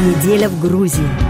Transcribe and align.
Неделя 0.00 0.48
в 0.48 0.58
Грузии. 0.58 1.29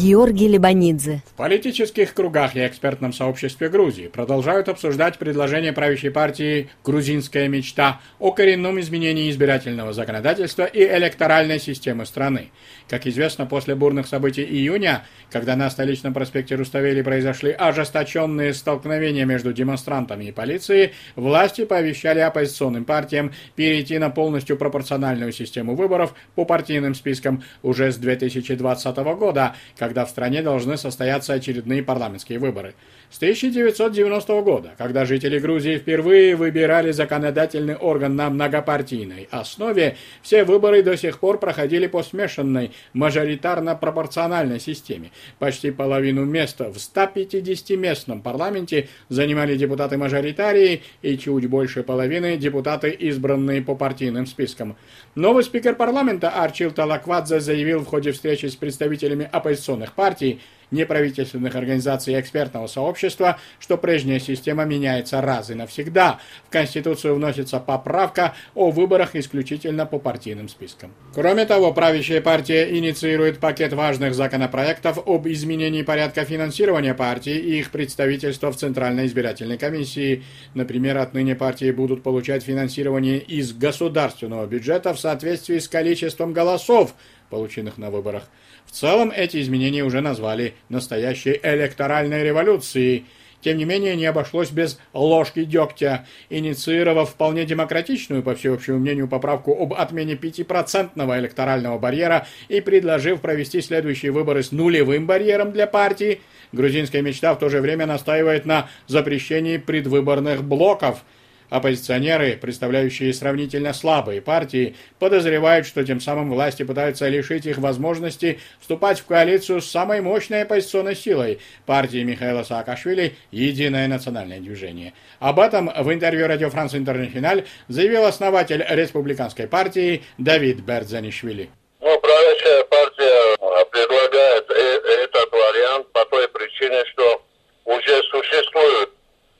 Георгий 0.00 0.48
Лебанидзе. 0.48 1.22
В 1.26 1.36
политических 1.36 2.14
кругах 2.14 2.56
и 2.56 2.66
экспертном 2.66 3.12
сообществе 3.12 3.68
Грузии 3.68 4.06
продолжают 4.06 4.70
обсуждать 4.70 5.18
предложение 5.18 5.74
правящей 5.74 6.10
партии 6.10 6.70
«Грузинская 6.82 7.48
мечта» 7.48 8.00
о 8.18 8.32
коренном 8.32 8.80
изменении 8.80 9.30
избирательного 9.30 9.92
законодательства 9.92 10.64
и 10.64 10.82
электоральной 10.82 11.60
системы 11.60 12.06
страны. 12.06 12.50
Как 12.88 13.06
известно, 13.06 13.44
после 13.44 13.74
бурных 13.74 14.06
событий 14.06 14.42
июня, 14.42 15.04
когда 15.30 15.54
на 15.54 15.68
столичном 15.68 16.14
проспекте 16.14 16.54
Руставели 16.54 17.02
произошли 17.02 17.52
ожесточенные 17.52 18.54
столкновения 18.54 19.26
между 19.26 19.52
демонстрантами 19.52 20.24
и 20.24 20.32
полицией, 20.32 20.92
власти 21.14 21.66
пообещали 21.66 22.20
оппозиционным 22.20 22.86
партиям 22.86 23.32
перейти 23.54 23.98
на 23.98 24.08
полностью 24.08 24.56
пропорциональную 24.56 25.32
систему 25.32 25.74
выборов 25.74 26.14
по 26.34 26.46
партийным 26.46 26.94
спискам 26.94 27.42
уже 27.62 27.92
с 27.92 27.96
2020 27.96 28.96
года, 28.96 29.54
когда 29.76 29.89
в 30.06 30.10
стране 30.10 30.42
должны 30.42 30.76
состояться 30.76 31.32
очередные 31.32 31.82
парламентские 31.82 32.38
выборы. 32.38 32.74
С 33.10 33.16
1990 33.16 34.42
года, 34.42 34.70
когда 34.78 35.04
жители 35.04 35.40
Грузии 35.40 35.78
впервые 35.78 36.36
выбирали 36.36 36.92
законодательный 36.92 37.74
орган 37.74 38.14
на 38.14 38.30
многопартийной 38.30 39.26
основе, 39.32 39.96
все 40.22 40.44
выборы 40.44 40.84
до 40.84 40.96
сих 40.96 41.18
пор 41.18 41.40
проходили 41.40 41.88
по 41.88 42.04
смешанной 42.04 42.70
мажоритарно-пропорциональной 42.94 44.60
системе. 44.60 45.10
Почти 45.40 45.72
половину 45.72 46.24
места 46.24 46.70
в 46.70 46.76
150-местном 46.76 48.22
парламенте 48.22 48.88
занимали 49.08 49.56
депутаты-мажоритарии 49.56 50.82
и 51.02 51.18
чуть 51.18 51.46
больше 51.48 51.82
половины 51.82 52.36
депутаты, 52.36 52.90
избранные 52.90 53.60
по 53.60 53.74
партийным 53.74 54.26
спискам. 54.26 54.76
Новый 55.16 55.42
спикер 55.42 55.74
парламента 55.74 56.30
Арчил 56.30 56.70
Талаквадзе 56.70 57.40
заявил 57.40 57.80
в 57.80 57.86
ходе 57.86 58.12
встречи 58.12 58.46
с 58.46 58.54
представителями 58.54 59.28
оппозиционных 59.32 59.94
партий, 59.94 60.38
неправительственных 60.70 61.54
организаций 61.54 62.14
и 62.14 62.20
экспертного 62.20 62.66
сообщества, 62.66 63.38
что 63.58 63.76
прежняя 63.76 64.18
система 64.18 64.64
меняется 64.64 65.20
раз 65.20 65.50
и 65.50 65.54
навсегда. 65.54 66.18
В 66.46 66.50
Конституцию 66.50 67.14
вносится 67.14 67.58
поправка 67.60 68.34
о 68.54 68.70
выборах 68.70 69.16
исключительно 69.16 69.86
по 69.86 69.98
партийным 69.98 70.48
спискам. 70.48 70.92
Кроме 71.14 71.46
того, 71.46 71.72
правящая 71.72 72.20
партия 72.20 72.76
инициирует 72.76 73.38
пакет 73.38 73.72
важных 73.72 74.14
законопроектов 74.14 74.98
об 75.06 75.26
изменении 75.28 75.82
порядка 75.82 76.24
финансирования 76.24 76.94
партии 76.94 77.36
и 77.36 77.58
их 77.58 77.70
представительства 77.70 78.52
в 78.52 78.56
Центральной 78.56 79.06
избирательной 79.06 79.58
комиссии. 79.58 80.24
Например, 80.54 80.98
отныне 80.98 81.34
партии 81.34 81.70
будут 81.70 82.02
получать 82.02 82.42
финансирование 82.42 83.18
из 83.18 83.52
государственного 83.52 84.46
бюджета 84.46 84.94
в 84.94 85.00
соответствии 85.00 85.58
с 85.58 85.68
количеством 85.68 86.32
голосов, 86.32 86.94
полученных 87.30 87.78
на 87.78 87.90
выборах. 87.90 88.24
В 88.66 88.72
целом 88.72 89.12
эти 89.14 89.40
изменения 89.40 89.84
уже 89.84 90.00
назвали 90.00 90.54
настоящей 90.68 91.40
электоральной 91.42 92.22
революцией. 92.22 93.06
Тем 93.40 93.56
не 93.56 93.64
менее, 93.64 93.96
не 93.96 94.04
обошлось 94.04 94.50
без 94.50 94.78
ложки 94.92 95.44
дегтя, 95.44 96.06
инициировав 96.28 97.08
вполне 97.08 97.46
демократичную, 97.46 98.22
по 98.22 98.34
всеобщему 98.34 98.78
мнению, 98.78 99.08
поправку 99.08 99.56
об 99.58 99.72
отмене 99.72 100.12
5% 100.14 101.18
электорального 101.18 101.78
барьера 101.78 102.26
и 102.48 102.60
предложив 102.60 103.22
провести 103.22 103.62
следующие 103.62 104.12
выборы 104.12 104.42
с 104.42 104.52
нулевым 104.52 105.06
барьером 105.06 105.52
для 105.52 105.66
партии, 105.66 106.20
грузинская 106.52 107.00
мечта 107.00 107.34
в 107.34 107.38
то 107.38 107.48
же 107.48 107.62
время 107.62 107.86
настаивает 107.86 108.44
на 108.44 108.68
запрещении 108.86 109.56
предвыборных 109.56 110.44
блоков– 110.44 111.02
Оппозиционеры, 111.50 112.38
представляющие 112.40 113.12
сравнительно 113.12 113.72
слабые 113.72 114.22
партии, 114.22 114.76
подозревают, 115.00 115.66
что 115.66 115.84
тем 115.84 116.00
самым 116.00 116.30
власти 116.30 116.62
пытаются 116.62 117.08
лишить 117.08 117.44
их 117.44 117.58
возможности 117.58 118.38
вступать 118.60 119.00
в 119.00 119.06
коалицию 119.06 119.60
с 119.60 119.68
самой 119.68 120.00
мощной 120.00 120.42
оппозиционной 120.42 120.94
силой– 120.94 121.40
партией 121.66 122.04
Михаила 122.04 122.44
Саакашвили 122.44 123.16
«Единое 123.32 123.88
национальное 123.88 124.38
движение». 124.38 124.94
Об 125.18 125.40
этом 125.40 125.70
в 125.76 125.92
интервью 125.92 126.28
Радио 126.28 126.50
Франц 126.50 126.74
Интернациональ 126.74 127.44
заявил 127.68 128.04
основатель 128.04 128.64
республиканской 128.68 129.48
партии 129.48 130.04
Давид 130.18 130.60
Бердзанишвили. 130.60 131.50
Ну, 131.80 132.00
правящая 132.00 132.62
партия 132.64 133.36
а, 133.40 133.64
предлагает 133.64 134.50
э, 134.50 134.80
этот 135.04 135.32
вариант 135.32 135.92
по 135.92 136.04
той 136.04 136.28
причине, 136.28 136.84
что 136.92 137.22
уже 137.64 138.02
существуют 138.04 138.90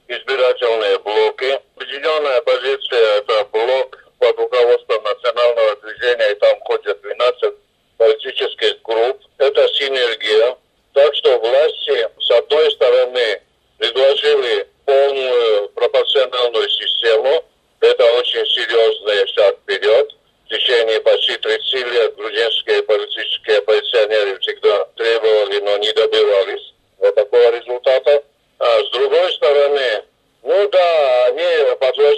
избирательные 0.09 0.99
блоки. 0.99 1.61
Объединенная 1.91 2.41
позиция– 2.43 3.17
это 3.19 3.45
блок 3.51 3.99
под 4.21 4.39
руководством 4.39 5.03
национального 5.03 5.75
движения, 5.83 6.31
и 6.31 6.35
там 6.37 6.61
ходят 6.61 7.01
12 7.03 7.55
политических 7.99 8.81
групп. 8.83 9.21
Это 9.39 9.67
синергия. 9.75 10.57
Так 10.93 11.13
что 11.17 11.37
власти, 11.41 12.09
с 12.21 12.31
одной 12.31 12.71
стороны, 12.71 13.43
предложили 13.79 14.69
полную 14.85 15.69
пропорциональную 15.71 16.69
систему. 16.69 17.45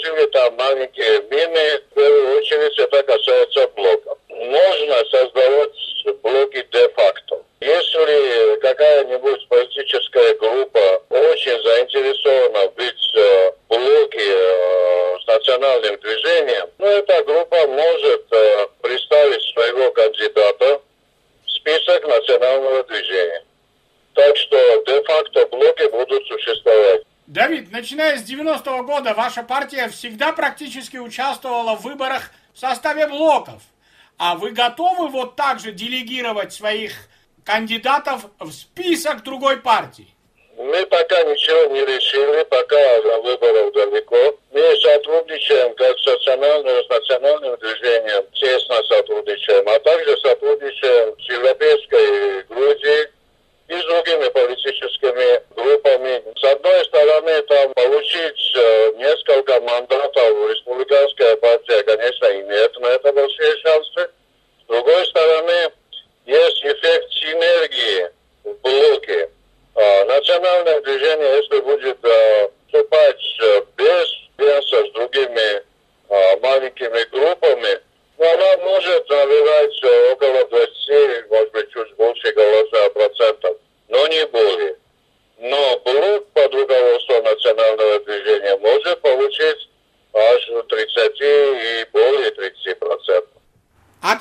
Подложили 0.03 0.27
там 0.27 0.55
маленькие 0.57 1.23
мины. 1.31 1.81
В 1.91 1.95
первую 1.95 2.39
очередь 2.39 2.79
это 2.79 3.03
касается 3.03 3.69
блоков. 3.69 4.19
Можно 4.29 5.05
создавать 5.11 5.71
блоки 6.23 6.67
де-факто. 6.73 7.43
Если 7.61 8.61
какая-нибудь 8.61 9.49
политическая 9.49 10.35
группа 10.35 11.03
очень 11.11 11.63
заинтересована 11.63 12.69
быть 12.71 13.13
в 13.15 13.55
блоке 13.69 14.19
э, 14.21 15.17
с 15.23 15.27
национальным 15.29 15.97
движением, 16.01 16.69
ну 16.79 16.87
эта 16.87 17.23
группа 17.23 17.67
может 17.69 18.25
э, 18.33 18.67
представить 18.83 19.43
своего 19.55 19.93
кандидата 19.93 20.81
в 21.47 21.51
список 21.51 22.05
национального 22.09 22.83
движения. 22.85 23.12
Начиная 27.73 28.19
с 28.19 28.23
90-го 28.23 28.85
года 28.85 29.15
ваша 29.15 29.43
партия 29.43 29.89
всегда 29.89 30.33
практически 30.33 30.99
участвовала 30.99 31.75
в 31.75 31.83
выборах 31.83 32.31
в 32.53 32.59
составе 32.59 33.07
блоков. 33.09 33.63
А 34.19 34.37
вы 34.37 34.51
готовы 34.51 35.09
вот 35.09 35.37
так 35.37 35.59
же 35.59 35.73
делегировать 35.73 36.53
своих 36.53 36.93
кандидатов 37.45 38.27
в 38.39 38.53
список 38.53 39.25
другой 39.25 39.57
партии? 39.57 40.15
Мы 40.57 40.87
пока 40.87 41.23
ничего 41.25 41.75
не 41.75 41.81
решили, 41.81 42.45
пока 42.45 43.03
до 43.03 43.23
выборов 43.23 43.73
далеко. 43.73 44.32
несколько 58.98 59.60
мандатов 59.62 60.50
республиканская 60.50 60.58
партия, 60.58 61.11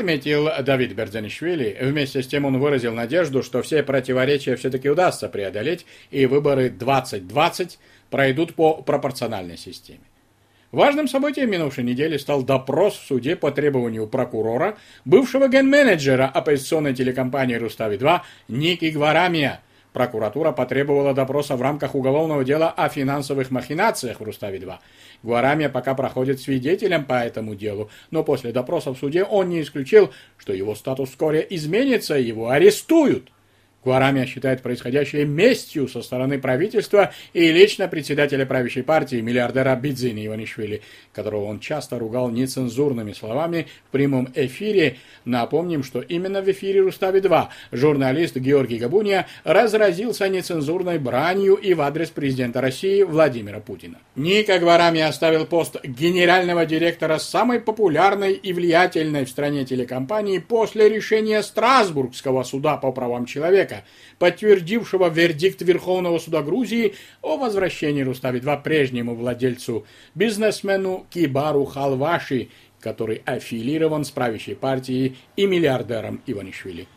Отметил 0.02 0.50
Давид 0.64 0.94
Бердзанишвили. 0.94 1.78
Вместе 1.80 2.24
с 2.24 2.28
тем 2.28 2.46
он 2.46 2.58
выразил 2.58 2.92
надежду, 2.92 3.44
что 3.44 3.62
все 3.62 3.84
противоречия 3.84 4.56
все-таки 4.56 4.90
удастся 4.90 5.30
преодолеть, 5.30 5.86
и 6.10 6.26
выборы 6.26 6.72
2020 6.72 7.78
пройдут 8.10 8.56
по 8.56 8.82
пропорциональной 8.82 9.60
системе. 9.60 10.02
Важным 10.72 11.08
событием 11.08 11.52
минувшей 11.52 11.84
недели 11.84 12.18
стал 12.18 12.42
допрос 12.42 12.96
в 12.96 13.06
суде 13.06 13.36
по 13.36 13.52
требованию 13.52 14.08
прокурора, 14.08 14.76
бывшего 15.06 15.48
ген-менеджера 15.48 16.26
оппозиционной 16.26 16.96
телекомпании 16.96 17.58
«Рустави-2» 17.58 18.22
Ники 18.48 18.86
Гварамия, 18.86 19.62
Прокуратура 19.94 20.52
потребовала 20.52 21.14
допроса 21.14 21.56
в 21.56 21.62
рамках 21.62 21.96
уголовного 21.96 22.46
дела 22.46 22.70
о 22.70 22.88
финансовых 22.88 23.52
махинациях 23.52 24.22
в 24.22 24.24
Руставе-2. 24.24 24.78
Гуарамия 25.24 25.68
пока 25.68 25.96
проходит 25.96 26.40
свидетелем 26.40 27.04
по 27.04 27.16
этому 27.16 27.56
делу, 27.56 27.90
но 28.10 28.24
после 28.24 28.54
допроса 28.54 28.94
в 28.94 28.98
суде 28.98 29.24
он 29.24 29.50
не 29.50 29.62
исключил, 29.62 30.12
что 30.38 30.54
его 30.54 30.76
статус 30.76 31.10
вскоре 31.10 31.46
изменится 31.50 32.18
и 32.18 32.24
его 32.24 32.50
арестуют. 32.50 33.31
Гуарамия 33.84 34.26
считает 34.26 34.62
происходящее 34.62 35.26
местью 35.26 35.88
со 35.88 36.02
стороны 36.02 36.40
правительства 36.40 37.12
и 37.34 37.52
лично 37.52 37.88
председателя 37.88 38.46
правящей 38.46 38.84
партии, 38.84 39.22
миллиардера 39.22 39.76
Бидзини 39.76 40.28
Иванишвили, 40.28 40.82
которого 41.14 41.46
он 41.46 41.60
часто 41.60 41.98
ругал 41.98 42.30
нецензурными 42.30 43.14
словами 43.14 43.68
в 43.88 43.92
прямом 43.92 44.30
эфире. 44.36 44.98
Напомним, 45.26 45.84
что 45.84 46.02
именно 46.02 46.42
в 46.42 46.52
эфире 46.52 46.82
Рустави-2 46.82 47.48
журналист 47.72 48.38
Георгий 48.38 48.78
Габуния 48.78 49.28
разразился 49.44 50.30
нецензурной 50.30 51.00
бранью 51.00 51.56
и 51.56 51.74
в 51.74 51.82
адрес 51.82 52.10
президента 52.10 52.62
России 52.62 53.02
Владимира 53.02 53.60
Путина. 53.60 53.98
Ника 54.16 54.60
Гуарамия 54.60 55.08
оставил 55.08 55.46
пост 55.46 55.84
генерального 55.84 56.66
директора 56.68 57.18
самой 57.18 57.60
популярной 57.60 58.34
и 58.34 58.54
влиятельной 58.54 59.26
в 59.26 59.30
стране 59.30 59.66
телекомпании 59.66 60.38
после 60.38 60.88
решения 60.88 61.42
Страсбургского 61.42 62.44
суда 62.44 62.78
по 62.78 62.92
правам 62.92 63.26
человека 63.26 63.71
человека, 63.72 63.86
подтвердившего 64.20 65.10
вердикт 65.10 65.62
Верховного 65.62 66.20
суда 66.20 66.42
Грузии 66.42 66.94
о 67.22 67.38
возвращении 67.38 68.04
Рустави-2 68.04 68.64
прежнему 68.64 69.16
владельцу, 69.16 69.86
бизнесмену 70.16 71.06
Кибару 71.10 71.66
Халваши, 71.66 72.50
который 72.80 73.22
аффилирован 73.26 74.06
с 74.06 74.12
правящей 74.12 74.56
партией 74.56 75.18
и 75.36 75.46
миллиардером 75.46 76.22
Иванишвили. 76.26 76.88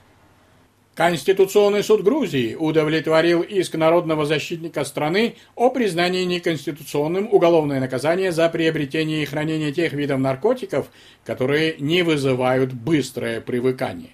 Конституционный 0.94 1.82
суд 1.82 2.04
Грузии 2.04 2.54
удовлетворил 2.54 3.42
иск 3.42 3.74
народного 3.74 4.26
защитника 4.26 4.84
страны 4.84 5.34
о 5.56 5.70
признании 5.70 6.22
неконституционным 6.22 7.28
уголовное 7.32 7.80
наказание 7.80 8.30
за 8.30 8.48
приобретение 8.48 9.24
и 9.24 9.26
хранение 9.26 9.72
тех 9.72 9.92
видов 9.92 10.20
наркотиков, 10.20 10.86
которые 11.24 11.74
не 11.80 12.02
вызывают 12.02 12.72
быстрое 12.72 13.40
привыкание. 13.40 14.10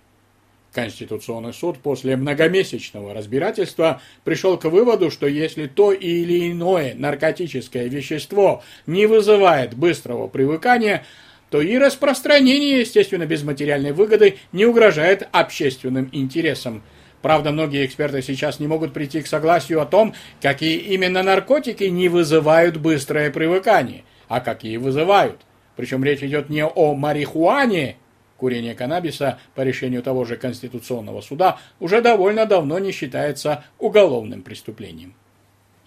Конституционный 0.73 1.53
суд 1.53 1.79
после 1.79 2.17
многомесячного 2.17 3.13
разбирательства 3.13 4.01
пришел 4.23 4.57
к 4.57 4.67
выводу, 4.67 5.11
что 5.11 5.27
если 5.27 5.67
то 5.67 5.93
или 5.93 6.53
иное 6.53 6.95
наркотическое 6.95 7.89
вещество 7.89 8.63
не 8.87 9.07
вызывает 9.07 9.75
быстрого 9.75 10.29
привыкания, 10.29 11.05
то 11.51 11.61
и 11.61 11.77
распространение, 11.77 12.81
естественно, 12.81 13.27
без 13.27 13.43
материальной 13.43 13.93
выгоды 13.93 14.37
не 14.53 14.65
угрожает 14.65 15.29
общественным 15.33 16.09
интересам. 16.13 16.83
Правда, 17.21 17.51
многие 17.51 17.85
эксперты 17.85 18.23
сейчас 18.23 18.61
не 18.61 18.69
могут 18.69 18.93
прийти 18.93 19.21
к 19.23 19.27
согласию 19.27 19.83
о 19.83 19.87
том, 19.87 20.15
какие 20.41 20.79
именно 20.79 21.25
наркотики 21.25 21.85
не 21.85 22.09
вызывают 22.09 22.77
быстрое 22.77 23.33
привыкание, 23.33 24.05
а 24.29 24.41
какие 24.41 24.77
вызывают. 24.77 25.41
Причем 25.75 26.05
речь 26.05 26.23
идет 26.23 26.49
не 26.49 26.65
о 26.65 26.95
марихуане, 26.95 27.97
Курение 28.41 28.75
каннабиса 28.75 29.39
по 29.55 29.61
решению 29.61 30.03
того 30.03 30.25
же 30.25 30.39
Конституционного 30.39 31.21
суда 31.21 31.59
уже 31.79 32.01
довольно 32.01 32.47
давно 32.47 32.79
не 32.79 32.91
считается 32.91 33.65
уголовным 33.79 34.41
преступлением. 34.41 35.15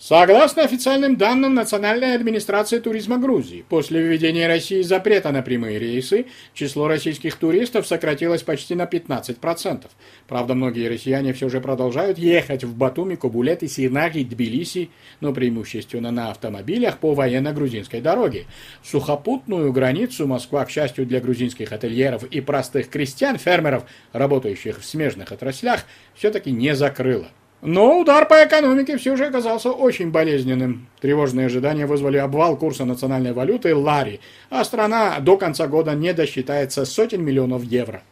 Согласно 0.06 0.64
официальным 0.64 1.16
данным 1.16 1.54
Национальной 1.54 2.14
администрации 2.14 2.80
туризма 2.80 3.18
Грузии, 3.18 3.64
после 3.70 4.02
введения 4.02 4.48
России 4.48 4.82
запрета 4.82 5.32
на 5.32 5.42
прямые 5.42 5.80
рейсы, 5.80 6.26
число 6.54 6.90
российских 6.90 7.38
туристов 7.38 7.88
сократилось 7.88 8.44
почти 8.44 8.76
на 8.76 8.84
15%. 8.84 9.86
Правда, 10.28 10.56
многие 10.56 10.90
россияне 10.90 11.32
все 11.32 11.48
же 11.48 11.62
продолжают 11.62 12.18
ехать 12.18 12.66
в 12.66 12.76
Батуми, 12.76 13.16
Кобулет, 13.16 13.64
Синаги, 13.72 14.24
Тбилиси, 14.24 14.90
но 15.22 15.32
преимущественно 15.32 16.12
на 16.12 16.32
автомобилях 16.32 16.98
по 16.98 17.14
военно-грузинской 17.14 18.02
дороге. 18.02 18.44
Сухопутную 18.84 19.72
границу 19.72 20.28
Москва, 20.28 20.66
к 20.66 20.70
счастью 20.70 21.06
для 21.06 21.22
грузинских 21.22 21.72
ательеров 21.72 22.26
и 22.26 22.42
простых 22.42 22.90
крестьян, 22.90 23.38
фермеров, 23.38 23.86
работающих 24.12 24.82
в 24.82 24.86
смежных 24.86 25.32
отраслях, 25.32 25.86
все-таки 26.14 26.52
не 26.52 26.76
закрыла. 26.76 27.30
Но 27.66 27.98
удар 27.98 28.28
по 28.28 28.46
экономике 28.46 28.98
все 28.98 29.16
же 29.16 29.26
оказался 29.26 29.72
очень 29.72 30.12
болезненным. 30.12 30.90
Тревожные 31.00 31.46
ожидания 31.46 31.86
вызвали 31.86 32.18
обвал 32.18 32.58
курса 32.58 32.84
национальной 32.84 33.32
валюты 33.32 33.74
лари, 33.74 34.20
а 34.50 34.66
страна 34.66 35.18
до 35.22 35.38
конца 35.38 35.68
года 35.68 35.94
не 35.94 36.14
досчитается 36.14 36.84
сотен 36.84 37.24
миллионов 37.24 37.64
евро. 37.64 38.04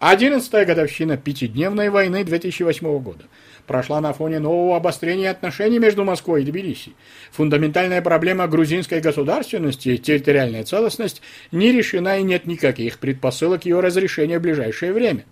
Одиннадцатая 0.00 0.64
годовщина 0.64 1.16
пятидневной 1.16 1.90
войны 1.90 2.24
2008 2.24 2.98
года 2.98 3.26
прошла 3.68 4.00
на 4.00 4.12
фоне 4.12 4.40
нового 4.40 4.76
обострения 4.76 5.30
отношений 5.30 5.78
между 5.78 6.02
Москвой 6.02 6.42
и 6.42 6.44
Тбилиси. 6.44 6.94
Фундаментальная 7.30 8.02
проблема 8.02 8.48
грузинской 8.48 9.00
государственности, 9.00 9.98
территориальная 9.98 10.64
целостность, 10.64 11.22
не 11.52 11.70
решена 11.70 12.18
и 12.18 12.24
нет 12.24 12.44
никаких 12.46 12.98
предпосылок 12.98 13.66
ее 13.66 13.78
разрешения 13.78 14.40
в 14.40 14.42
ближайшее 14.42 14.92
время. 14.92 15.26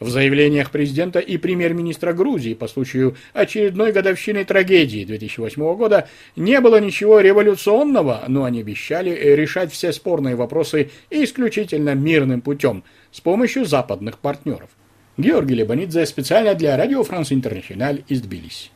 В 0.00 0.08
заявлениях 0.08 0.70
президента 0.70 1.18
и 1.18 1.36
премьер-министра 1.36 2.14
Грузии 2.14 2.54
по 2.54 2.68
случаю 2.68 3.16
очередной 3.34 3.92
годовщины 3.92 4.46
трагедии 4.46 5.04
2008 5.04 5.76
года 5.76 6.08
не 6.36 6.58
было 6.60 6.80
ничего 6.80 7.20
революционного, 7.20 8.24
но 8.26 8.44
они 8.44 8.60
обещали 8.62 9.10
решать 9.10 9.70
все 9.70 9.92
спорные 9.92 10.36
вопросы 10.36 10.90
исключительно 11.10 11.94
мирным 11.94 12.40
путем 12.40 12.82
с 13.12 13.20
помощью 13.20 13.66
западных 13.66 14.18
партнеров. 14.18 14.70
Георгий 15.18 15.54
Лебанидзе 15.54 16.06
специально 16.06 16.54
для 16.54 16.78
Радио 16.78 17.02
Франс 17.04 17.30
Интернациональ 17.30 18.02
из 18.08 18.22
Тбилиси. 18.22 18.70